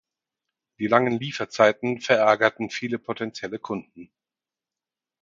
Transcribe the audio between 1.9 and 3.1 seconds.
verärgerten viele